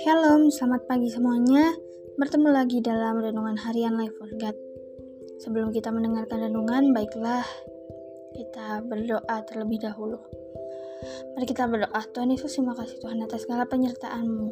[0.00, 1.76] Shalom, selamat pagi semuanya.
[2.16, 4.56] Bertemu lagi dalam renungan harian Life for God.
[5.44, 7.44] Sebelum kita mendengarkan renungan, baiklah
[8.32, 10.16] kita berdoa terlebih dahulu.
[11.36, 12.00] Mari kita berdoa.
[12.00, 14.48] Tuhan Yesus, terima kasih Tuhan atas segala penyertaan-Mu,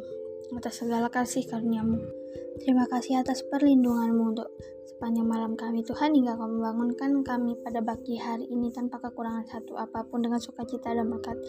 [0.53, 1.97] atas segala kasih karunia-Mu.
[2.61, 4.53] Terima kasih atas perlindungan-Mu untuk
[5.01, 9.73] sepanjang malam kami Tuhan hingga kau membangunkan kami pada pagi hari ini tanpa kekurangan satu
[9.73, 11.41] apa pun dengan sukacita dan berkat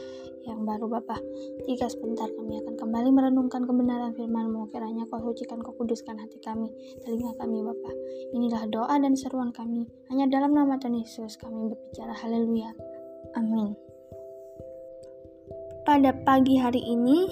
[0.49, 1.21] yang baru Bapa.
[1.69, 6.73] Jika sebentar kami akan kembali merenungkan kebenaran firman-Mu kiranya kau sucikan kau kuduskan hati kami
[7.05, 7.93] telinga kami Bapa.
[8.33, 12.73] Inilah doa dan seruan kami hanya dalam nama Tuhan Yesus kami berbicara haleluya.
[13.37, 13.77] Amin.
[15.85, 17.29] Pada pagi hari ini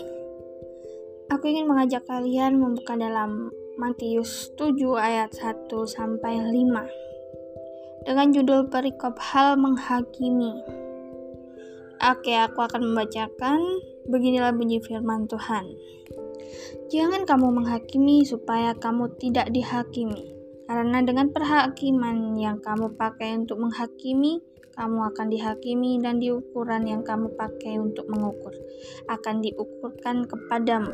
[1.32, 3.48] aku ingin mengajak kalian membuka dalam
[3.80, 10.52] Matius 7 ayat 1 sampai 5 dengan judul perikop hal menghakimi.
[11.96, 13.56] Oke, aku akan membacakan
[14.04, 15.64] beginilah bunyi firman Tuhan.
[16.92, 20.28] Jangan kamu menghakimi supaya kamu tidak dihakimi.
[20.68, 24.44] Karena dengan perhakiman yang kamu pakai untuk menghakimi,
[24.76, 28.52] kamu akan dihakimi dan diukuran yang kamu pakai untuk mengukur
[29.08, 30.92] akan diukurkan kepadamu.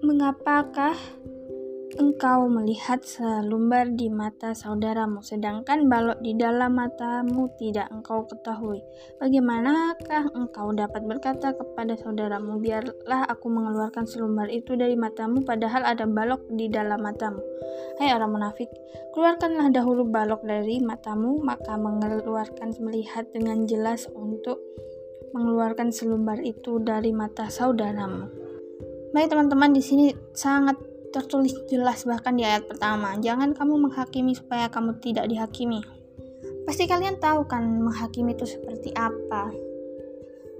[0.00, 0.96] Mengapakah
[2.00, 8.80] engkau melihat selumbar di mata saudaramu, sedangkan balok di dalam matamu tidak engkau ketahui.
[9.20, 16.08] Bagaimanakah engkau dapat berkata kepada saudaramu, biarlah aku mengeluarkan selumbar itu dari matamu, padahal ada
[16.08, 17.44] balok di dalam matamu.
[18.00, 18.72] Hai orang munafik,
[19.12, 24.56] keluarkanlah dahulu balok dari matamu, maka mengeluarkan melihat dengan jelas untuk
[25.36, 28.24] mengeluarkan selumbar itu dari mata saudaramu.
[29.12, 34.70] Baik teman-teman, di sini sangat tertulis jelas bahkan di ayat pertama, jangan kamu menghakimi supaya
[34.70, 35.82] kamu tidak dihakimi.
[36.64, 39.50] Pasti kalian tahu kan menghakimi itu seperti apa.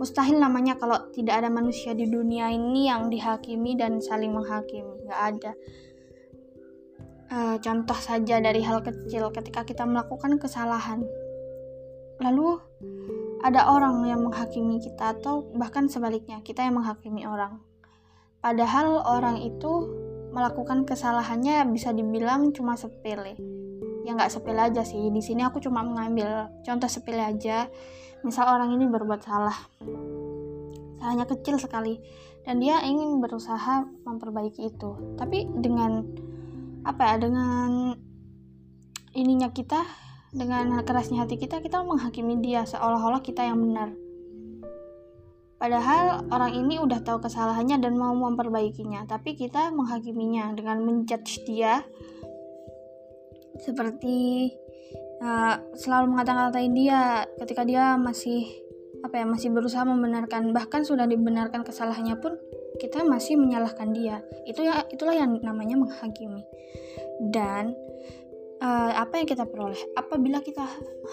[0.00, 5.06] Mustahil namanya kalau tidak ada manusia di dunia ini yang dihakimi dan saling menghakimi.
[5.06, 5.52] Gak ada.
[7.30, 11.04] E, contoh saja dari hal kecil ketika kita melakukan kesalahan.
[12.16, 12.58] Lalu
[13.44, 17.60] ada orang yang menghakimi kita atau bahkan sebaliknya kita yang menghakimi orang.
[18.40, 19.99] Padahal orang itu
[20.30, 23.34] melakukan kesalahannya bisa dibilang cuma sepele.
[24.06, 25.10] Ya nggak sepele aja sih.
[25.10, 27.68] Di sini aku cuma mengambil contoh sepele aja.
[28.22, 29.58] Misal orang ini berbuat salah.
[31.00, 32.00] Salahnya kecil sekali.
[32.46, 35.16] Dan dia ingin berusaha memperbaiki itu.
[35.20, 36.04] Tapi dengan
[36.80, 37.92] apa ya dengan
[39.12, 39.84] ininya kita
[40.30, 43.92] dengan kerasnya hati kita kita menghakimi dia seolah-olah kita yang benar
[45.60, 51.84] Padahal orang ini udah tahu kesalahannya dan mau memperbaikinya, tapi kita menghakiminya dengan menjudge dia.
[53.60, 54.48] Seperti
[55.20, 58.48] uh, selalu mengata-ngatain dia ketika dia masih
[59.04, 60.48] apa ya masih berusaha membenarkan.
[60.56, 62.40] Bahkan sudah dibenarkan kesalahannya pun
[62.80, 64.24] kita masih menyalahkan dia.
[64.48, 66.40] Itu ya itulah yang namanya menghakimi.
[67.20, 67.76] Dan
[68.60, 69.80] uh, apa yang kita peroleh?
[69.96, 70.62] Apabila kita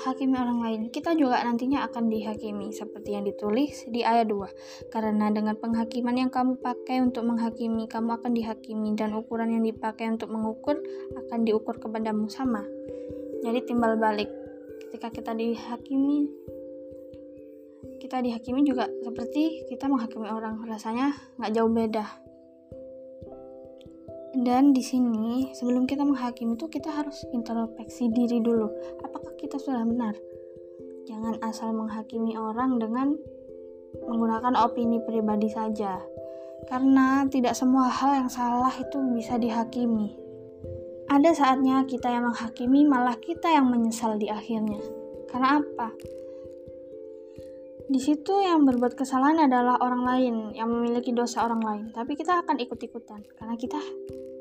[0.05, 5.31] hakimi orang lain kita juga nantinya akan dihakimi seperti yang ditulis di ayat 2 karena
[5.31, 10.29] dengan penghakiman yang kamu pakai untuk menghakimi kamu akan dihakimi dan ukuran yang dipakai untuk
[10.29, 10.77] mengukur
[11.15, 12.61] akan diukur kepadamu sama.
[13.41, 14.29] Jadi timbal balik
[14.87, 16.27] ketika kita dihakimi
[17.97, 20.61] kita dihakimi juga seperti kita menghakimi orang.
[20.67, 22.26] Rasanya nggak jauh beda
[24.37, 28.69] dan di sini, sebelum kita menghakimi itu kita harus introspeksi diri dulu.
[29.01, 30.13] Apakah kita sudah benar?
[31.09, 33.17] Jangan asal menghakimi orang dengan
[34.05, 35.97] menggunakan opini pribadi saja.
[36.69, 40.13] Karena tidak semua hal yang salah itu bisa dihakimi.
[41.09, 44.83] Ada saatnya kita yang menghakimi, malah kita yang menyesal di akhirnya.
[45.33, 45.97] Karena apa?
[47.87, 52.43] Di situ yang berbuat kesalahan adalah orang lain yang memiliki dosa orang lain, tapi kita
[52.43, 53.79] akan ikut-ikutan karena kita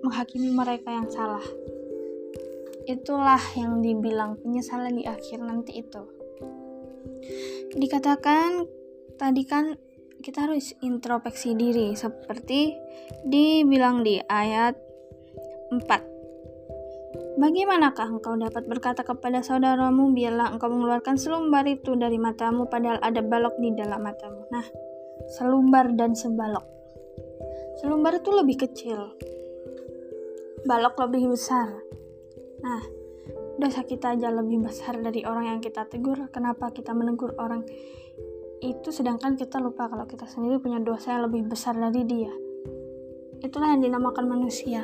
[0.04, 1.44] menghakimi mereka yang salah.
[2.86, 6.02] Itulah yang dibilang penyesalan di akhir nanti itu.
[7.76, 8.64] Dikatakan
[9.18, 9.74] tadi kan
[10.22, 12.72] kita harus introspeksi diri seperti
[13.26, 14.74] dibilang di ayat
[15.70, 16.16] 4.
[17.36, 23.20] Bagaimanakah engkau dapat berkata kepada saudaramu, biarlah engkau mengeluarkan selumbar itu dari matamu, padahal ada
[23.20, 24.48] balok di dalam matamu.
[24.48, 24.64] Nah,
[25.36, 26.64] selumbar dan sebalok.
[27.76, 29.12] Selumbar itu lebih kecil,
[30.66, 31.70] balok lebih besar.
[32.60, 32.82] Nah,
[33.56, 36.28] dosa kita aja lebih besar dari orang yang kita tegur.
[36.34, 37.62] Kenapa kita menegur orang
[38.60, 42.32] itu sedangkan kita lupa kalau kita sendiri punya dosa yang lebih besar dari dia.
[43.44, 44.82] Itulah yang dinamakan manusia.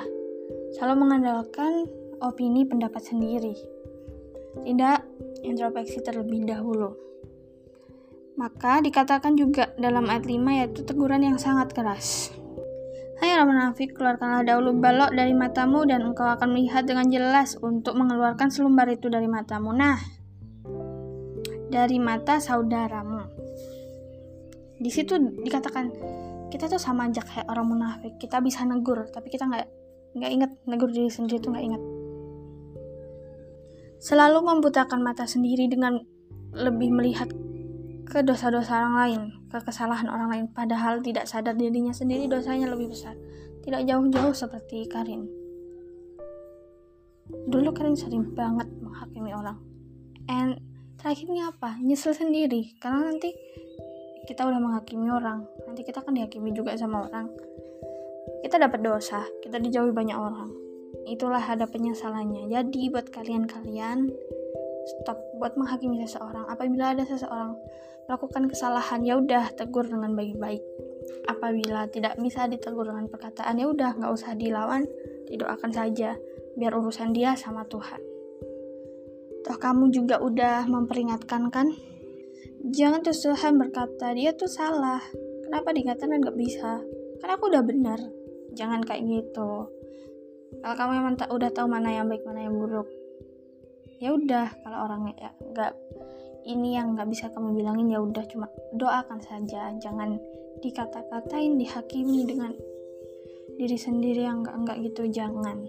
[0.77, 1.89] Selalu mengandalkan
[2.23, 3.57] opini pendapat sendiri.
[4.63, 4.99] Tidak
[5.43, 6.93] introspeksi terlebih dahulu.
[8.37, 12.33] Maka dikatakan juga dalam ayat 5 yaitu teguran yang sangat keras.
[13.23, 17.95] Hai orang munafik, keluarkanlah dahulu balok dari matamu dan engkau akan melihat dengan jelas untuk
[17.95, 19.71] mengeluarkan selumbar itu dari matamu.
[19.71, 19.95] Nah,
[21.71, 23.23] dari mata saudaramu.
[24.75, 25.95] Di situ dikatakan
[26.51, 28.19] kita tuh sama aja kayak orang munafik.
[28.19, 29.67] Kita bisa negur, tapi kita nggak
[30.19, 31.83] nggak inget negur diri sendiri tuh nggak inget.
[34.03, 35.95] Selalu membutakan mata sendiri dengan
[36.59, 37.31] lebih melihat
[38.03, 39.23] ke dosa-dosa orang lain,
[39.53, 43.13] ke kesalahan orang lain, padahal tidak sadar dirinya sendiri dosanya lebih besar.
[43.61, 45.29] Tidak jauh-jauh seperti Karin.
[47.29, 49.61] Dulu Karin sering banget menghakimi orang.
[50.27, 50.57] And
[50.97, 51.77] terakhirnya apa?
[51.85, 53.37] Nyesel sendiri, karena nanti
[54.25, 57.29] kita udah menghakimi orang, nanti kita akan dihakimi juga sama orang.
[58.41, 60.51] Kita dapat dosa, kita dijauhi banyak orang.
[61.07, 62.51] Itulah ada penyesalannya.
[62.51, 64.11] Jadi buat kalian-kalian
[64.87, 66.47] stop buat menghakimi seseorang.
[66.49, 67.55] Apabila ada seseorang
[68.07, 70.63] melakukan kesalahan, ya udah tegur dengan baik-baik.
[71.31, 74.87] Apabila tidak bisa ditegur dengan perkataan, ya udah nggak usah dilawan,
[75.31, 76.19] didoakan saja,
[76.59, 78.01] biar urusan dia sama Tuhan.
[79.43, 81.71] Toh kamu juga udah memperingatkan kan?
[82.63, 85.03] Jangan terus Tuhan berkata dia tuh salah.
[85.43, 86.79] Kenapa dikatakan nggak bisa?
[87.19, 87.99] Karena aku udah benar.
[88.55, 89.67] Jangan kayak gitu.
[90.63, 92.87] Kalau kamu emang udah tahu mana yang baik mana yang buruk,
[94.03, 95.73] ya udah kalau orang ya nggak
[96.43, 99.71] ini yang nggak bisa kamu bilangin ya udah cuma doakan saja.
[99.79, 100.19] Jangan
[100.59, 102.51] dikata-katain dihakimi dengan
[103.55, 105.07] diri sendiri yang nggak nggak gitu.
[105.07, 105.63] Jangan.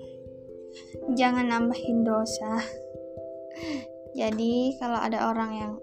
[1.14, 2.58] Jangan nambahin dosa.
[4.18, 5.74] Jadi kalau ada orang yang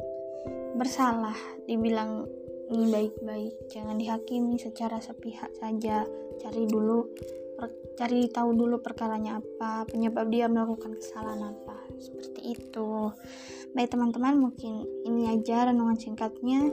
[0.75, 1.35] bersalah
[1.70, 2.26] dibilang
[2.70, 6.02] ini baik-baik jangan dihakimi secara sepihak saja.
[6.43, 7.06] Cari dulu
[8.00, 11.69] cari tahu dulu perkaranya apa penyebab dia melakukan kesalahan apa
[12.00, 13.12] seperti itu.
[13.76, 16.73] Baik teman-teman mungkin ini aja renungan singkatnya.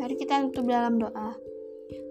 [0.00, 1.36] Mari kita tutup dalam doa.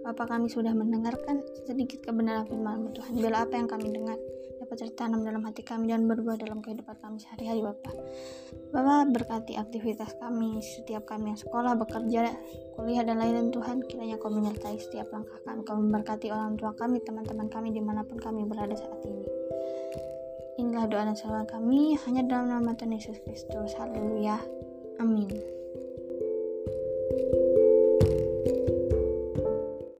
[0.01, 3.17] Bapak kami sudah mendengarkan sedikit kebenaran firman Tuhan.
[3.17, 4.17] Bila apa yang kami dengar
[4.61, 7.97] dapat tertanam dalam hati kami dan berubah dalam kehidupan kami sehari-hari Bapak.
[8.69, 12.29] Bapak berkati aktivitas kami, setiap kami yang sekolah, bekerja,
[12.77, 17.01] kuliah dan lain-lain Tuhan, kiranya kau menyertai setiap langkah kami, kau memberkati orang tua kami,
[17.01, 19.40] teman-teman kami di mana pun kami berada saat ini.
[20.61, 23.73] Inilah doa dan salam kami hanya dalam nama Tuhan Yesus Kristus.
[23.81, 24.37] Haleluya.
[25.01, 25.60] Amin.